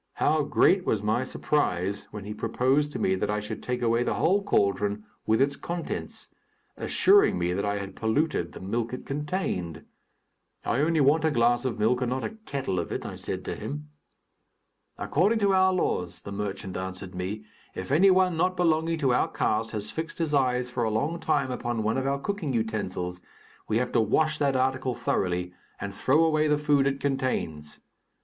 [0.13, 4.01] How great was my surprise when he proposed to me that I should take away
[4.01, 6.27] the whole cauldron, with its contents,
[6.75, 9.85] assuring me that I had polluted the milk it contained!
[10.65, 13.45] "I only want a glass of milk and not a kettle of it," I said
[13.45, 13.91] to him.
[14.97, 17.45] "According to our laws," the merchant answered me,
[17.75, 21.19] "if any one not belonging to our caste has fixed his eyes for a long
[21.19, 23.21] time upon one of our cooking utensils,
[23.67, 27.79] we have to wash that article thoroughly, and throw away the food it contains.